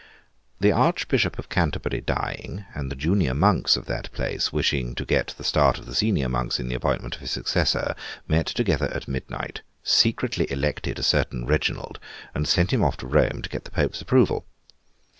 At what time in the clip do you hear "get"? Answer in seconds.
5.05-5.35, 13.49-13.63